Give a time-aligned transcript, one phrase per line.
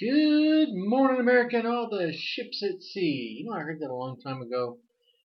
[0.00, 3.36] Good morning, America, and all the ships at sea.
[3.38, 4.78] You know, I heard that a long time ago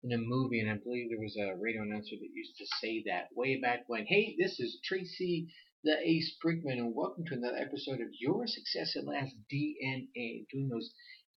[0.03, 3.01] in a movie, and I believe there was a radio announcer that used to say
[3.07, 4.05] that way back when.
[4.05, 5.51] Hey, this is Tracy
[5.83, 10.69] the Ace Brinkmann, and welcome to another episode of Your Success at Last DNA, doing
[10.69, 10.93] those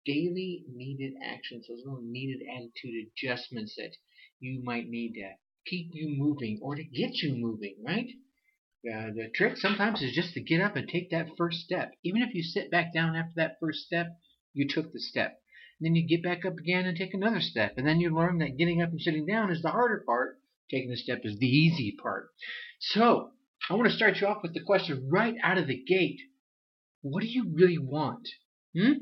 [0.05, 3.95] daily needed actions, those little needed attitude adjustments that
[4.41, 5.31] you might need to
[5.65, 8.09] keep you moving or to get you moving, right?
[8.85, 11.93] Uh, the trick sometimes is just to get up and take that first step.
[12.03, 14.07] Even if you sit back down after that first step,
[14.53, 15.39] you took the step.
[15.79, 17.73] And then you get back up again and take another step.
[17.77, 20.39] And then you learn that getting up and sitting down is the harder part.
[20.69, 22.29] Taking the step is the easy part.
[22.79, 23.31] So,
[23.69, 26.19] I want to start you off with the question right out of the gate.
[27.01, 28.27] What do you really want?
[28.77, 28.93] Hmm?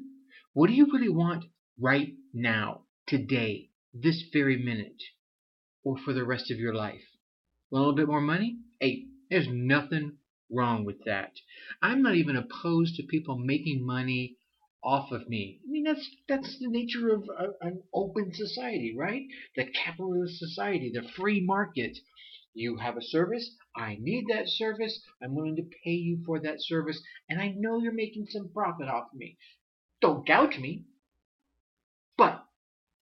[0.53, 1.45] What do you really want
[1.79, 5.01] right now, today, this very minute,
[5.83, 7.01] or for the rest of your life?
[7.71, 8.57] a little bit more money?
[8.79, 10.17] Hey, there's nothing
[10.51, 11.31] wrong with that.
[11.81, 14.35] I'm not even opposed to people making money
[14.83, 15.59] off of me.
[15.65, 19.23] I mean, that's that's the nature of a, an open society, right?
[19.55, 21.97] The capitalist society, the free market.
[22.53, 23.55] You have a service.
[23.77, 25.01] I need that service.
[25.23, 28.89] I'm willing to pay you for that service, and I know you're making some profit
[28.89, 29.37] off of me.
[30.01, 30.83] Don't gouge me.
[32.17, 32.43] But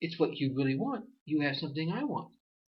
[0.02, 1.06] it's what you really want.
[1.24, 2.33] You have something I want.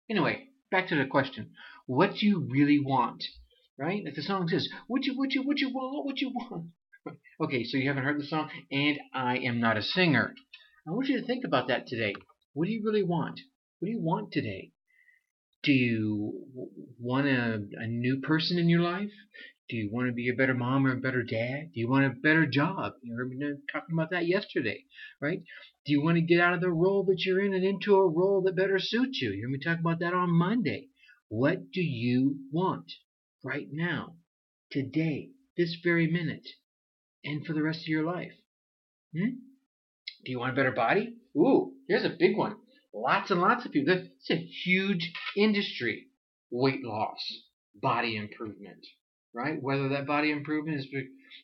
[0.10, 1.52] Anyway, back to the question.
[1.86, 3.24] What do you really want?
[3.78, 4.04] Right?
[4.04, 6.72] Like the song says, "What you, what you, what you want, what you want."
[7.42, 10.34] okay, so you haven't heard the song, and I am not a singer.
[10.88, 12.14] I want you to think about that today.
[12.54, 13.40] What do you really want?
[13.80, 14.72] What do you want today?
[15.64, 16.46] Do you
[17.00, 19.12] want a, a new person in your life?
[19.68, 21.72] Do you want to be a better mom or a better dad?
[21.74, 22.94] Do you want a better job?
[23.02, 24.86] You heard me uh, talking about that yesterday,
[25.20, 25.42] right?
[25.86, 28.08] Do you want to get out of the role that you're in and into a
[28.08, 29.32] role that better suits you?
[29.32, 30.90] You heard me talk about that on Monday.
[31.30, 32.92] What do you want?
[33.46, 34.16] Right now,
[34.72, 36.48] today, this very minute,
[37.24, 38.34] and for the rest of your life?
[39.16, 39.36] Hmm?
[40.26, 41.14] Do you want a better body?
[41.38, 42.56] Ooh, here's a big one.
[42.94, 43.94] Lots and lots of people.
[43.94, 46.08] It's a huge industry.
[46.50, 47.20] Weight loss,
[47.76, 48.86] body improvement,
[49.34, 49.62] right?
[49.62, 50.88] Whether that body improvement is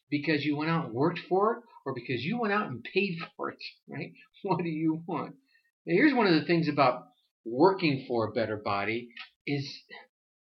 [0.10, 3.18] because you went out and worked for it or because you went out and paid
[3.38, 4.12] for it, right?
[4.44, 5.36] What do you want?
[5.86, 7.04] Now, here's one of the things about
[7.46, 9.10] working for a better body
[9.46, 9.68] is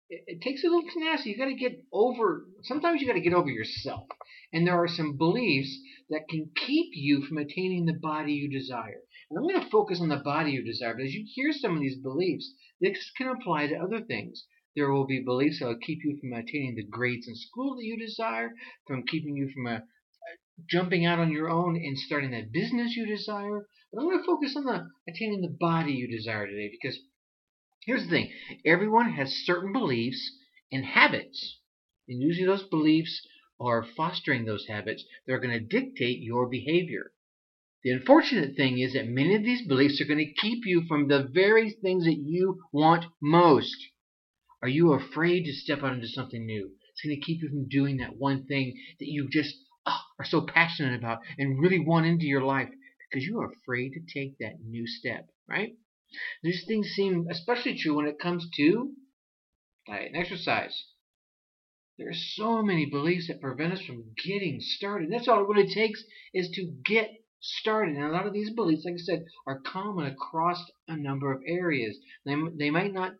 [0.08, 1.30] it, it takes a little tenacity.
[1.30, 2.44] You got to get over.
[2.62, 4.06] Sometimes you got to get over yourself,
[4.52, 5.78] and there are some beliefs
[6.10, 9.02] that can keep you from attaining the body you desire.
[9.30, 11.74] And I'm going to focus on the body you desire but as you hear some
[11.74, 12.52] of these beliefs.
[12.80, 14.44] This can apply to other things.
[14.76, 17.84] There will be beliefs that will keep you from attaining the grades in school that
[17.84, 18.54] you desire,
[18.86, 19.82] from keeping you from a,
[20.68, 23.66] jumping out on your own and starting that business you desire.
[23.92, 26.98] But I'm going to focus on the attaining the body you desire today because
[27.86, 28.32] Here's the thing
[28.64, 30.36] everyone has certain beliefs
[30.72, 31.60] and habits,
[32.08, 33.24] and usually those beliefs
[33.60, 35.04] are fostering those habits.
[35.24, 37.12] They're going to dictate your behavior.
[37.84, 41.06] The unfortunate thing is that many of these beliefs are going to keep you from
[41.06, 43.76] the very things that you want most.
[44.60, 46.72] Are you afraid to step out into something new?
[46.90, 49.54] It's going to keep you from doing that one thing that you just
[49.86, 52.70] oh, are so passionate about and really want into your life
[53.08, 55.76] because you are afraid to take that new step, right?
[56.42, 58.92] These things seem especially true when it comes to
[59.86, 60.84] diet and exercise.
[61.98, 65.10] There are so many beliefs that prevent us from getting started.
[65.10, 67.96] That's all it really takes is to get started.
[67.96, 71.42] And a lot of these beliefs, like I said, are common across a number of
[71.46, 71.96] areas.
[72.24, 73.14] They, they might not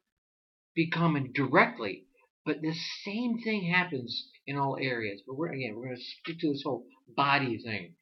[0.75, 2.05] be common directly,
[2.45, 5.23] but the same thing happens in all areas.
[5.27, 6.87] But we're again, we're going to stick to this whole
[7.17, 7.95] body thing.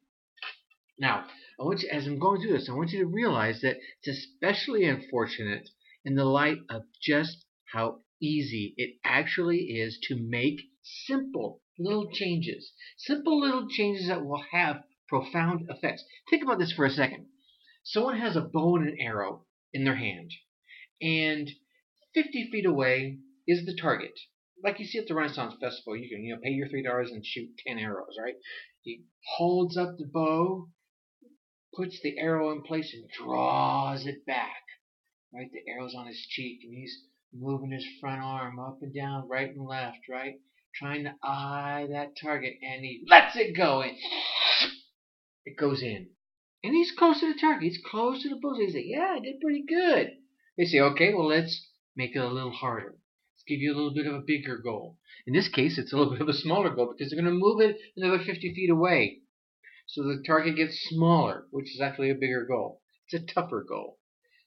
[0.99, 1.27] Now,
[1.59, 4.19] I want you, as I'm going through this, I want you to realize that it's
[4.19, 5.71] especially unfortunate
[6.05, 12.73] in the light of just how easy it actually is to make simple little changes.
[12.97, 16.05] Simple little changes that will have profound effects.
[16.29, 17.27] Think about this for a second.
[17.85, 20.33] Someone has a bow and an arrow in their hand,
[21.01, 21.51] and
[22.15, 24.19] 50 feet away is the target.
[24.63, 27.11] Like you see at the Renaissance Festival, you can you know pay your three dollars
[27.11, 28.37] and shoot ten arrows, right?
[28.83, 29.05] He
[29.37, 30.69] holds up the bow
[31.77, 34.63] puts the arrow in place and draws it back.
[35.33, 35.51] Right?
[35.53, 36.97] The arrow's on his cheek and he's
[37.33, 40.35] moving his front arm up and down, right and left, right?
[40.75, 43.93] Trying to eye that target and he lets it go and
[45.47, 46.09] it goes in.
[46.63, 47.63] And he's close to the target.
[47.65, 48.65] He's close to the bullseye.
[48.65, 50.13] He's like, yeah, I did pretty good.
[50.57, 52.95] They say, okay, well, let's make it a little harder.
[53.35, 54.97] Let's give you a little bit of a bigger goal.
[55.27, 57.39] In this case, it's a little bit of a smaller goal because they're going to
[57.39, 59.19] move it another 50 feet away.
[59.87, 62.83] So the target gets smaller, which is actually a bigger goal.
[63.07, 63.99] It's a tougher goal.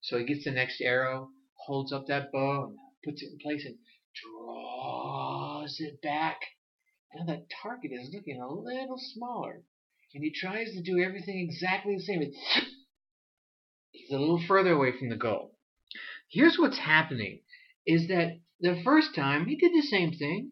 [0.02, 1.30] So he gets the next arrow,
[1.66, 3.78] holds up that bow, and puts it in place and
[4.16, 6.40] draws it back.
[7.14, 9.64] Now that target is looking a little smaller.
[10.14, 12.22] and he tries to do everything exactly the same.
[13.92, 15.58] He's a little further away from the goal.
[16.30, 17.42] Here's what's happening
[17.86, 20.52] is that the first time he did the same thing.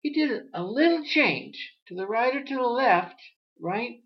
[0.00, 3.20] He did a little change to the right or to the left,
[3.60, 4.02] right?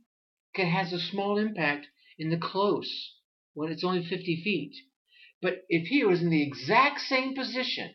[0.54, 1.86] It has a small impact
[2.18, 3.14] in the close
[3.54, 4.74] when it's only 50 feet.
[5.40, 7.94] But if he was in the exact same position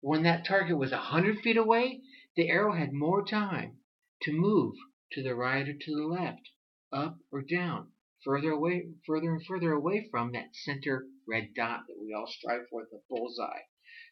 [0.00, 2.02] when that target was 100 feet away,
[2.36, 3.78] the arrow had more time
[4.22, 4.74] to move
[5.12, 6.48] to the right or to the left,
[6.92, 7.92] up or down,
[8.24, 12.68] further away, further and further away from that center red dot that we all strive
[12.70, 13.62] for, the bullseye.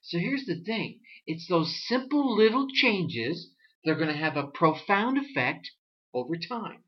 [0.03, 1.01] So here's the thing.
[1.27, 3.51] It's those simple little changes
[3.85, 5.71] that are going to have a profound effect
[6.15, 6.83] over time.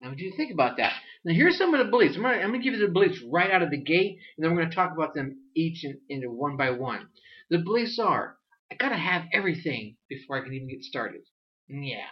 [0.00, 0.92] Now, do you think about that?
[1.24, 2.16] Now, here's some of the beliefs.
[2.16, 4.58] I'm going to give you the beliefs right out of the gate, and then we're
[4.58, 7.08] going to talk about them each in, into one by one.
[7.50, 8.36] The beliefs are,
[8.70, 11.22] I got to have everything before I can even get started.
[11.68, 12.06] Yeah.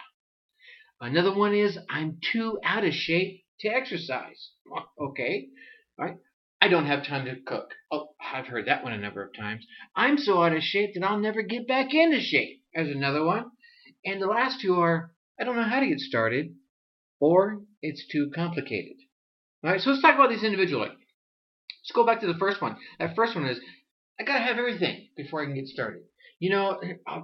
[0.99, 4.51] Another one is, I'm too out of shape to exercise.
[4.99, 5.47] Okay.
[5.99, 6.17] All right.
[6.59, 7.69] I don't have time to cook.
[7.91, 9.65] Oh, I've heard that one a number of times.
[9.95, 12.63] I'm so out of shape that I'll never get back into shape.
[12.73, 13.45] There's another one.
[14.03, 16.55] And the last two are, I don't know how to get started,
[17.19, 18.97] or it's too complicated.
[19.63, 20.89] All right, so let's talk about these individually.
[20.89, 22.77] Let's go back to the first one.
[22.99, 23.59] That first one is,
[24.19, 26.03] I gotta have everything before I can get started.
[26.39, 27.21] You know, uh,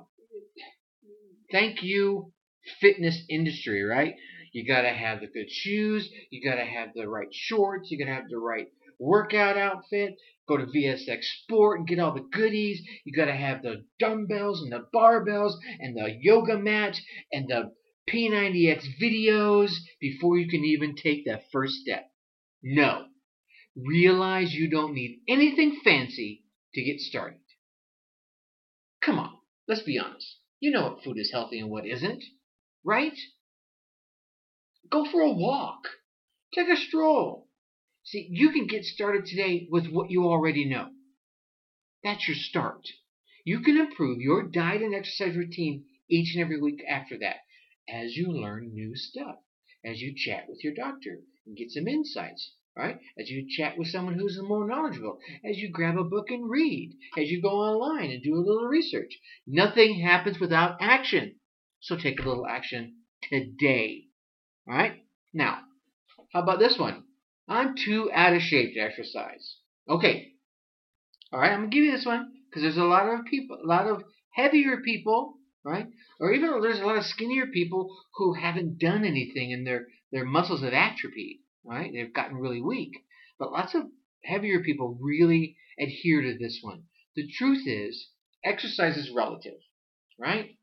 [1.52, 2.34] thank you,
[2.82, 4.16] fitness industry, right?
[4.52, 8.30] You gotta have the good shoes, you gotta have the right shorts, you gotta have
[8.30, 8.68] the right
[9.00, 10.16] workout outfit,
[10.48, 12.82] go to VSX Sport and get all the goodies.
[13.06, 16.98] You got to have the dumbbells and the barbells and the yoga mat
[17.32, 17.72] and the
[18.10, 22.12] P90X videos before you can even take that first step.
[22.62, 23.06] No.
[23.76, 27.40] Realize you don't need anything fancy to get started.
[29.02, 29.34] Come on,
[29.68, 30.38] let's be honest.
[30.60, 32.24] You know what food is healthy and what isn't,
[32.84, 33.18] right?
[34.90, 35.88] Go for a walk.
[36.54, 37.50] Take a stroll.
[38.04, 40.90] See, you can get started today with what you already know.
[42.04, 42.88] That's your start.
[43.46, 47.38] You can improve your diet and exercise routine each and every week after that
[47.90, 49.36] as you learn new stuff,
[49.86, 52.98] as you chat with your doctor and get some insights, right?
[53.20, 56.98] As you chat with someone who's more knowledgeable, as you grab a book and read,
[57.18, 59.20] as you go online and do a little research.
[59.46, 61.36] Nothing happens without action.
[61.82, 62.96] So take a little action
[63.30, 64.06] today.
[64.68, 65.04] All right?
[65.34, 65.60] Now,
[66.32, 67.04] how about this one?
[67.48, 69.58] I'm too out of shape to exercise.
[69.90, 70.32] Okay.
[71.32, 73.68] All right, I'm gonna give you this one because there's a lot of people, a
[73.68, 74.04] lot of
[74.36, 75.88] heavier people, right?
[76.20, 80.26] Or even there's a lot of skinnier people who haven't done anything and their their
[80.26, 81.92] muscles have atrophied, right?
[81.92, 82.92] They've gotten really weak.
[83.40, 83.84] But lots of
[84.24, 86.84] heavier people really adhere to this one.
[87.16, 88.10] The truth is,
[88.44, 89.60] exercise is relative,
[90.20, 90.58] right?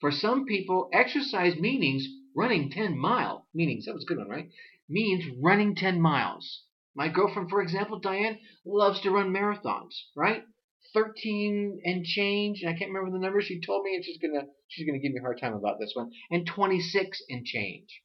[0.00, 3.84] For some people, exercise means running 10 mile meanings.
[3.84, 4.50] That was a good one, right?
[4.88, 6.64] means running 10 miles.
[6.94, 10.44] My girlfriend, for example, Diane, loves to run marathons, right?
[10.94, 14.86] 13 and change, I can't remember the number she told me, and she's gonna she's
[14.86, 18.02] gonna give me a hard time about this one, and 26 and change.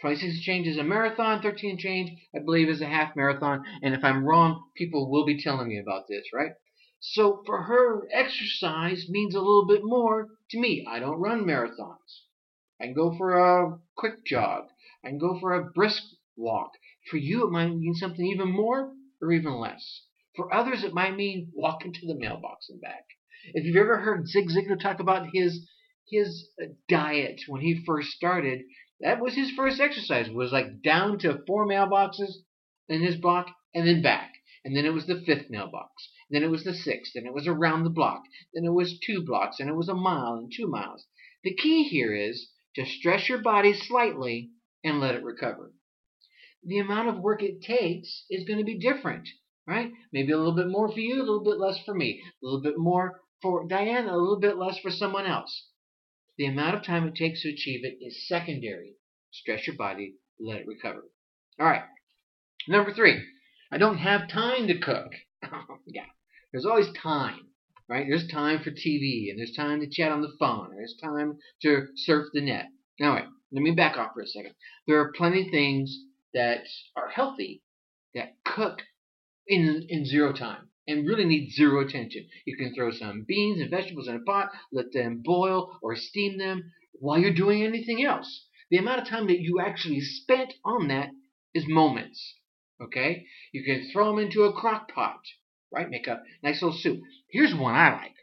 [0.00, 3.64] 26 and change is a marathon, 13 and change, I believe, is a half marathon,
[3.82, 6.52] and if I'm wrong, people will be telling me about this, right?
[7.00, 10.86] So for her, exercise means a little bit more to me.
[10.88, 12.22] I don't run marathons.
[12.80, 14.68] I can go for a quick jog.
[15.04, 16.02] I can go for a brisk
[16.36, 16.72] walk.
[17.10, 20.02] For you, it might mean something even more or even less.
[20.36, 23.06] For others, it might mean walking to the mailbox and back.
[23.52, 25.70] If you've ever heard Zig Ziglar talk about his
[26.10, 28.64] his uh, diet when he first started,
[29.00, 30.28] that was his first exercise.
[30.28, 32.32] Was like down to four mailboxes
[32.88, 34.32] in his block and then back.
[34.64, 36.08] And then it was the fifth mailbox.
[36.30, 37.12] Then it was the sixth.
[37.14, 38.22] Then it was around the block.
[38.54, 39.60] Then it was two blocks.
[39.60, 41.06] And it was a mile and two miles.
[41.42, 44.50] The key here is to stress your body slightly
[44.82, 45.72] and let it recover
[46.66, 49.28] the amount of work it takes is going to be different,
[49.66, 49.92] right?
[50.12, 52.62] Maybe a little bit more for you, a little bit less for me, a little
[52.62, 55.68] bit more for Diana, a little bit less for someone else.
[56.36, 58.94] The amount of time it takes to achieve it is secondary.
[59.30, 61.04] Stress your body, let it recover.
[61.60, 61.84] All right.
[62.66, 63.22] Number three,
[63.70, 65.12] I don't have time to cook.
[65.86, 66.06] yeah,
[66.52, 67.48] there's always time,
[67.88, 68.06] right?
[68.08, 71.38] There's time for TV, and there's time to chat on the phone, and there's time
[71.62, 72.66] to surf the net.
[73.00, 74.54] All right, let me back off for a second.
[74.86, 75.96] There are plenty of things
[76.32, 76.64] that
[76.96, 77.62] are healthy
[78.14, 78.78] that cook
[79.46, 82.26] in in zero time and really need zero attention.
[82.44, 86.38] You can throw some beans and vegetables in a pot, let them boil or steam
[86.38, 88.46] them while you're doing anything else.
[88.70, 91.10] The amount of time that you actually spent on that
[91.54, 92.34] is moments.
[92.80, 93.26] Okay?
[93.52, 95.20] You can throw them into a crock pot,
[95.72, 95.88] right?
[95.88, 97.00] Make a nice little soup.
[97.30, 98.14] Here's one I like.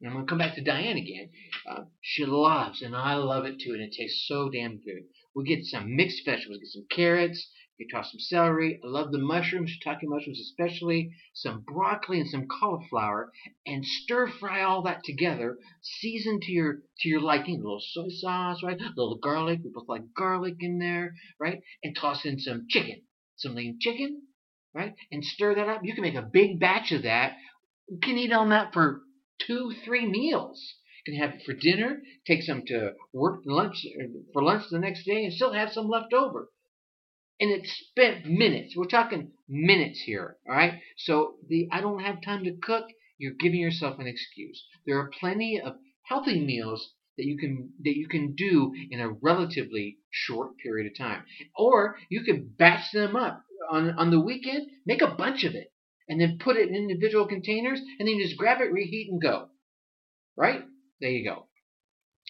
[0.00, 1.30] And I'm going to come back to Diane again.
[1.68, 5.04] Uh, she loves, and I love it too, and it tastes so damn good.
[5.34, 6.58] We get some mixed vegetables.
[6.58, 7.50] Get some carrots.
[7.80, 8.78] You toss some celery.
[8.84, 11.14] I love the mushrooms, shiitake mushrooms especially.
[11.32, 13.32] Some broccoli and some cauliflower,
[13.66, 15.56] and stir fry all that together.
[15.80, 17.54] Season to your to your liking.
[17.54, 18.78] A little soy sauce, right?
[18.78, 19.60] A little garlic.
[19.64, 21.62] We both like garlic in there, right?
[21.82, 23.00] And toss in some chicken,
[23.36, 24.24] some lean chicken,
[24.74, 24.94] right?
[25.10, 25.80] And stir that up.
[25.82, 27.32] You can make a big batch of that.
[27.88, 29.00] You can eat on that for
[29.46, 30.74] two, three meals.
[31.06, 34.78] You can have it for dinner, take some to work lunch uh, for lunch the
[34.78, 36.50] next day, and still have some left over.
[37.40, 38.76] And it's spent minutes.
[38.76, 40.74] We're talking minutes here, all right?
[40.98, 42.86] So the I don't have time to cook.
[43.18, 44.62] You're giving yourself an excuse.
[44.86, 49.10] There are plenty of healthy meals that you can that you can do in a
[49.10, 51.24] relatively short period of time,
[51.56, 54.68] or you can batch them up on on the weekend.
[54.86, 55.72] Make a bunch of it,
[56.08, 59.48] and then put it in individual containers, and then just grab it, reheat, and go.
[60.36, 60.62] Right?
[61.00, 61.46] There you go.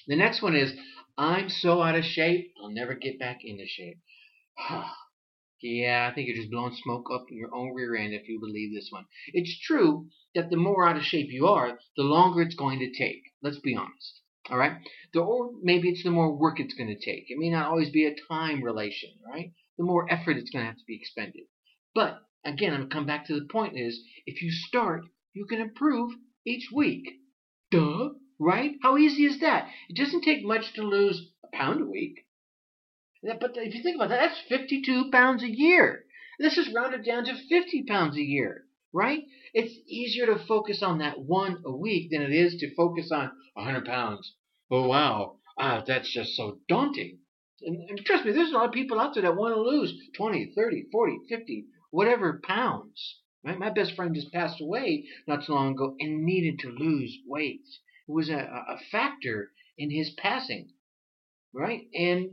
[0.07, 0.73] The next one is
[1.17, 3.99] I'm so out of shape, I'll never get back into shape.
[5.63, 8.75] yeah, I think you're just blowing smoke up your own rear end if you believe
[8.75, 9.07] this one.
[9.29, 12.93] It's true that the more out of shape you are, the longer it's going to
[12.93, 13.23] take.
[13.43, 14.21] Let's be honest.
[14.51, 14.79] All right?
[15.13, 17.27] The, or maybe it's the more work it's going to take.
[17.29, 19.53] It may not always be a time relation, right?
[19.79, 21.45] The more effort it's going to have to be expended.
[21.95, 25.47] But again, I'm going to come back to the point is if you start, you
[25.47, 26.13] can improve
[26.45, 27.07] each week.
[27.71, 28.73] Duh, right?
[28.83, 29.69] How easy is that?
[29.89, 32.27] It doesn't take much to lose a pound a week.
[33.23, 36.07] But if you think about that, that's 52 pounds a year.
[36.39, 39.25] This is rounded down to 50 pounds a year, right?
[39.53, 43.31] It's easier to focus on that one a week than it is to focus on
[43.55, 44.35] 100 pounds.
[44.71, 45.37] Oh, wow.
[45.59, 47.19] Ah, that's just so daunting.
[47.61, 49.93] And, and trust me, there's a lot of people out there that want to lose
[50.17, 53.21] 20, 30, 40, 50, whatever pounds.
[53.45, 53.59] Right?
[53.59, 57.67] My best friend just passed away not so long ago and needed to lose weight.
[58.09, 60.73] It was a, a factor in his passing,
[61.53, 61.83] right?
[61.95, 62.31] And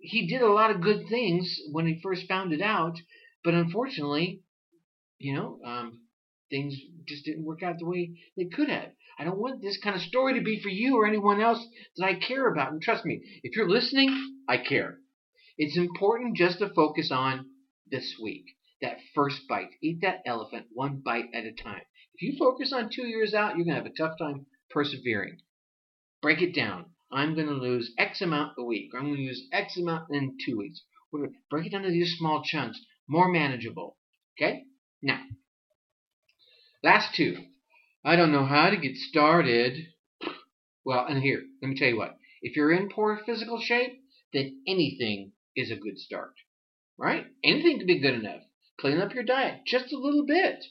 [0.00, 2.96] he did a lot of good things when he first found it out,
[3.44, 4.42] but unfortunately,
[5.18, 6.00] you know, um,
[6.50, 6.74] things
[7.06, 8.90] just didn't work out the way they could have.
[9.18, 11.64] I don't want this kind of story to be for you or anyone else
[11.96, 12.72] that I care about.
[12.72, 14.10] And trust me, if you're listening,
[14.48, 14.98] I care.
[15.58, 17.46] It's important just to focus on
[17.90, 18.44] this week,
[18.80, 19.70] that first bite.
[19.82, 21.82] Eat that elephant one bite at a time.
[22.14, 25.38] If you focus on two years out, you're going to have a tough time persevering.
[26.20, 26.86] Break it down.
[27.12, 30.10] I'm going to lose X amount a week, or I'm going to lose X amount
[30.10, 30.80] in two weeks.
[31.12, 33.98] To break it down into these small chunks, more manageable.
[34.36, 34.64] Okay?
[35.02, 35.20] Now,
[36.82, 37.36] last two.
[38.04, 39.88] I don't know how to get started.
[40.84, 42.16] Well, and here, let me tell you what.
[42.40, 44.00] If you're in poor physical shape,
[44.32, 46.32] then anything is a good start.
[46.96, 47.26] Right?
[47.44, 48.42] Anything can be good enough.
[48.80, 50.64] Clean up your diet just a little bit.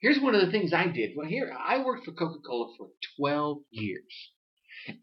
[0.00, 1.16] Here's one of the things I did.
[1.16, 4.30] Well, here, I worked for Coca Cola for 12 years.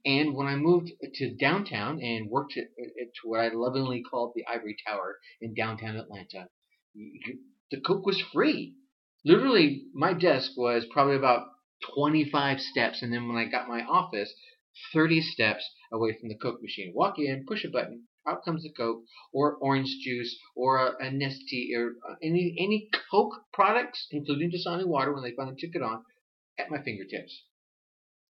[0.06, 4.46] And when I moved to downtown and worked at, at what I lovingly called the
[4.48, 6.50] Ivory Tower in downtown Atlanta,
[7.72, 8.76] the Coke was free.
[9.24, 11.48] Literally, my desk was probably about
[11.96, 14.34] 25 steps, and then when I got my office,
[14.94, 16.94] 30 steps away from the Coke machine.
[16.94, 21.10] Walk in, push a button, out comes the Coke, or orange juice, or a, a
[21.10, 25.82] Nestea, or uh, any any Coke products, including Dasani water, when they finally took it
[25.82, 26.04] on,
[26.58, 27.44] at my fingertips.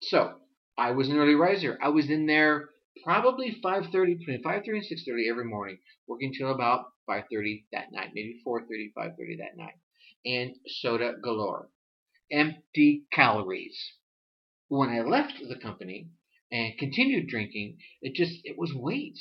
[0.03, 0.41] So
[0.79, 1.77] I was an early riser.
[1.83, 2.71] I was in there
[3.03, 8.41] probably 5:30 between 5:30 and 6:30 every morning, working till about 5:30 that night, maybe
[8.47, 9.75] 4:30, 5:30 that night,
[10.25, 11.69] and soda galore,
[12.31, 13.77] empty calories.
[14.69, 16.11] When I left the company
[16.53, 19.19] and continued drinking, it just it was weight.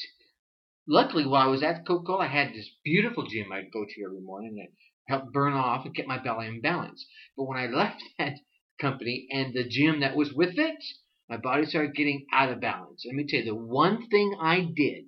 [0.88, 4.22] Luckily, while I was at Coca-Cola, I had this beautiful gym I'd go to every
[4.22, 4.74] morning that
[5.08, 7.08] helped burn off and get my belly in balance.
[7.36, 8.38] But when I left that
[8.80, 10.84] company and the gym that was with it,
[11.30, 13.04] my body started getting out of balance.
[13.06, 15.06] Let me tell you, the one thing I did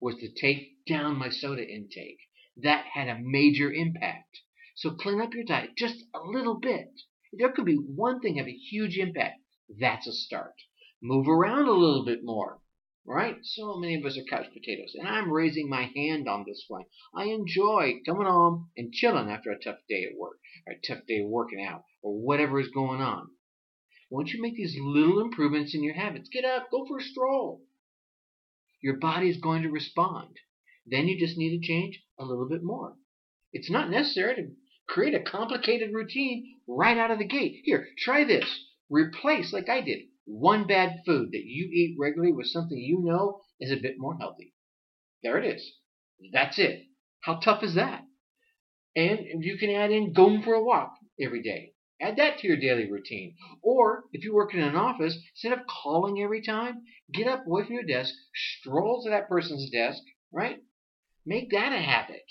[0.00, 2.18] was to take down my soda intake.
[2.56, 4.40] That had a major impact.
[4.76, 6.88] So clean up your diet just a little bit.
[7.32, 9.40] There could be one thing have a huge impact.
[9.78, 10.54] That's a start.
[11.02, 12.60] Move around a little bit more.
[13.06, 13.36] Right?
[13.42, 16.84] So many of us are couch potatoes, and I'm raising my hand on this one.
[17.14, 21.06] I enjoy coming home and chilling after a tough day at work, or a tough
[21.06, 23.30] day working out, or whatever is going on.
[24.10, 27.62] Once you make these little improvements in your habits, get up, go for a stroll.
[28.82, 30.36] Your body is going to respond.
[30.84, 32.96] Then you just need to change a little bit more.
[33.52, 34.50] It's not necessary to
[34.88, 37.60] create a complicated routine right out of the gate.
[37.64, 38.44] Here, try this.
[38.88, 43.40] Replace, like I did, one bad food that you eat regularly with something you know
[43.60, 44.54] is a bit more healthy.
[45.22, 45.72] There it is.
[46.32, 46.86] That's it.
[47.20, 48.02] How tough is that?
[48.96, 51.74] And you can add in going for a walk every day.
[52.00, 53.34] Add that to your daily routine.
[53.62, 57.64] Or if you work in an office, instead of calling every time, get up away
[57.64, 60.02] from your desk, stroll to that person's desk,
[60.32, 60.62] right?
[61.26, 62.24] Make that a habit.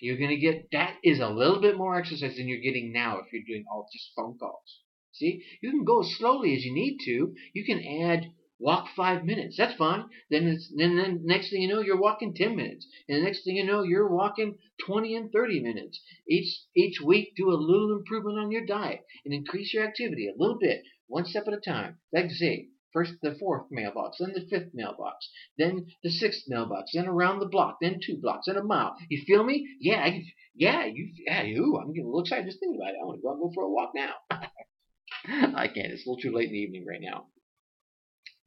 [0.00, 3.18] You're going to get that is a little bit more exercise than you're getting now
[3.18, 4.80] if you're doing all just phone calls.
[5.12, 7.34] See, you can go as slowly as you need to.
[7.52, 9.56] You can add walk five minutes.
[9.56, 10.04] That's fine.
[10.30, 13.42] Then it's, then then next thing you know, you're walking ten minutes, and the next
[13.44, 16.00] thing you know, you're walking twenty and thirty minutes.
[16.28, 20.38] Each each week, do a little improvement on your diet and increase your activity a
[20.40, 21.98] little bit, one step at a time.
[22.12, 27.06] Like say, first the fourth mailbox, then the fifth mailbox, then the sixth mailbox, then
[27.06, 28.94] around the block, then two blocks, then a mile.
[29.08, 29.66] You feel me?
[29.80, 30.22] Yeah, I,
[30.54, 31.78] yeah, you, yeah, you.
[31.78, 32.98] I'm getting a little excited just thinking about it.
[33.02, 34.14] I want to go out and go for a walk now.
[35.56, 35.92] I can't.
[35.92, 37.26] It's a little too late in the evening right now.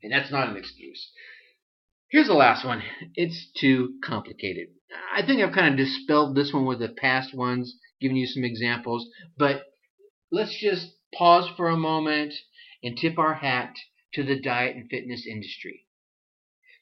[0.04, 1.10] And that's not an excuse.
[2.10, 2.84] Here's the last one.
[3.16, 4.68] It's too complicated.
[5.16, 8.44] I think I've kind of dispelled this one with the past ones, giving you some
[8.44, 9.08] examples,
[9.38, 9.64] but
[10.32, 12.34] let's just pause for a moment
[12.84, 13.74] and tip our hat
[14.14, 15.88] to the diet and fitness industry.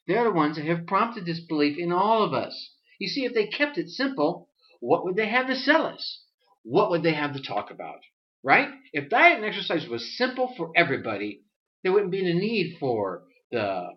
[0.07, 2.71] They're the ones that have prompted this belief in all of us.
[2.99, 4.49] You see, if they kept it simple,
[4.79, 6.23] what would they have to sell us?
[6.63, 7.99] What would they have to talk about?
[8.43, 8.69] Right?
[8.91, 11.43] If diet and exercise was simple for everybody,
[11.83, 13.89] there wouldn't be the need for the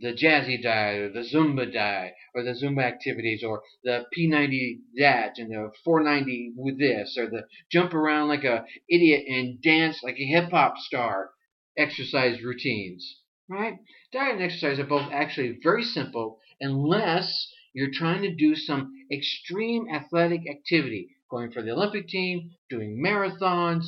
[0.00, 5.38] the jazzy diet or the Zumba diet or the Zumba activities or the P90 that
[5.38, 10.18] and the 490 with this or the jump around like a idiot and dance like
[10.18, 11.30] a hip hop star
[11.76, 13.20] exercise routines.
[13.48, 13.78] Right?
[14.12, 19.88] Diet and exercise are both actually very simple unless you're trying to do some extreme
[19.88, 23.84] athletic activity, going for the Olympic team, doing marathons,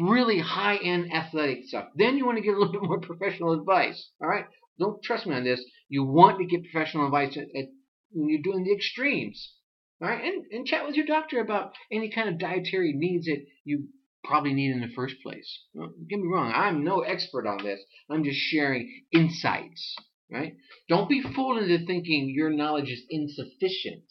[0.00, 1.88] really high end athletic stuff.
[1.94, 4.10] Then you want to get a little bit more professional advice.
[4.20, 4.44] All right,
[4.78, 5.62] don't trust me on this.
[5.88, 7.66] You want to get professional advice at, at,
[8.12, 9.54] when you're doing the extremes.
[10.02, 13.44] All right, and, and chat with your doctor about any kind of dietary needs that
[13.64, 13.88] you
[14.24, 15.64] probably need in the first place.
[16.08, 17.80] Get me wrong, I'm no expert on this.
[18.10, 19.96] I'm just sharing insights.
[20.32, 20.54] Right?
[20.88, 24.04] Don't be fooled into thinking your knowledge is insufficient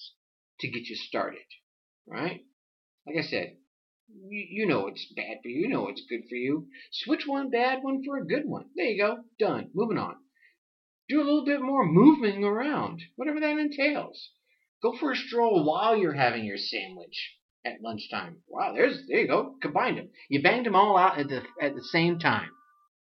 [0.59, 1.45] to get you started.
[2.05, 2.41] Right?
[3.07, 3.55] Like I said,
[4.29, 5.61] you, know it's bad for you.
[5.61, 6.67] You know it's good for you.
[6.91, 8.65] Switch one bad one for a good one.
[8.75, 9.23] There you go.
[9.39, 9.69] Done.
[9.73, 10.15] Moving on.
[11.07, 14.29] Do a little bit more moving around, whatever that entails.
[14.81, 18.43] Go for a stroll while you're having your sandwich at lunchtime.
[18.47, 19.55] Wow, there's there you go.
[19.61, 20.09] Combined them.
[20.29, 22.49] You banged them all out at the at the same time.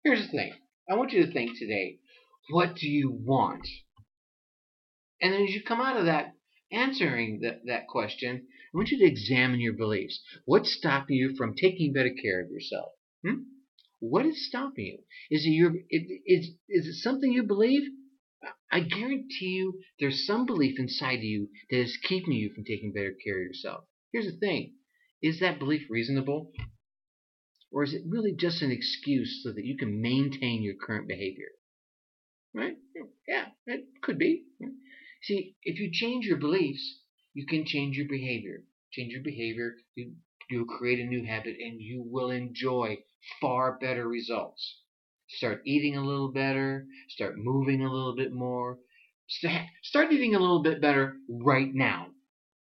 [0.05, 0.55] Here's the thing.
[0.89, 1.99] I want you to think today.
[2.51, 3.67] What do you want?
[5.21, 6.35] And then as you come out of that
[6.71, 10.21] answering that, that question, I want you to examine your beliefs.
[10.45, 12.93] What's stopping you from taking better care of yourself?
[13.25, 13.45] Hmm?
[14.01, 14.99] What is stopping you?
[15.31, 17.89] Is it your is, is it something you believe?
[18.71, 22.93] I guarantee you there's some belief inside of you that is keeping you from taking
[22.93, 23.85] better care of yourself.
[24.13, 24.75] Here's the thing.
[25.23, 26.53] Is that belief reasonable?
[27.73, 31.49] Or is it really just an excuse so that you can maintain your current behavior?
[32.53, 32.77] Right?
[33.27, 34.45] Yeah, it could be.
[35.23, 37.01] See, if you change your beliefs,
[37.37, 38.63] you can change your behavior.
[38.93, 40.15] Change your behavior, you,
[40.49, 42.97] you'll create a new habit, and you will enjoy
[43.43, 44.81] far better results.
[45.29, 48.79] Start eating a little better, start moving a little bit more.
[49.83, 52.07] Start eating a little bit better right now.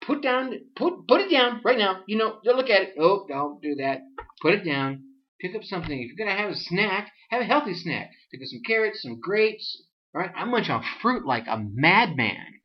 [0.06, 2.04] Put down, put put it down right now.
[2.06, 2.94] You know, don't look at it.
[3.00, 4.02] Oh, don't do that.
[4.40, 5.04] Put it down.
[5.42, 6.00] Pick up something.
[6.00, 8.12] If you're gonna have a snack, have a healthy snack.
[8.32, 9.82] Pick up some carrots, some grapes.
[10.14, 12.59] All right, I munch on fruit like a madman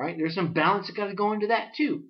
[0.00, 0.16] right?
[0.16, 2.04] There's some balance that got to go into that too,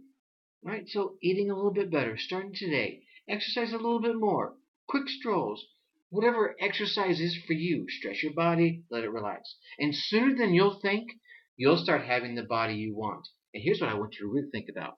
[0.63, 0.85] right?
[0.89, 3.03] So eating a little bit better, starting today.
[3.29, 4.55] Exercise a little bit more.
[4.89, 5.65] Quick strolls.
[6.09, 9.57] Whatever exercise is for you, stretch your body, let it relax.
[9.79, 11.11] And sooner than you'll think,
[11.57, 13.27] you'll start having the body you want.
[13.55, 14.95] And here's what I want you to really think about.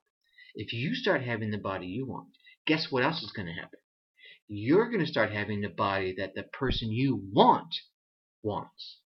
[0.54, 2.28] If you start having the body you want,
[2.66, 3.78] guess what else is going to happen?
[4.48, 7.74] You're going to start having the body that the person you want
[8.42, 8.98] wants.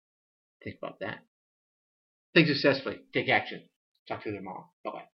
[0.65, 1.19] Think about that.
[2.35, 2.99] Think successfully.
[3.15, 3.63] Take action.
[4.09, 4.69] Talk to you tomorrow.
[4.85, 5.16] Bye bye.